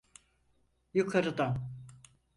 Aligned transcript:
Yukarıdan. 0.93 1.67